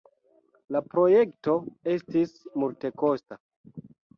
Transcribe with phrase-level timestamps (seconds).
[0.75, 1.55] La projekto
[1.93, 3.43] estis multekosta.